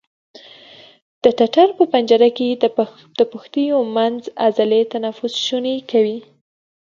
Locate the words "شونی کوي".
5.47-6.17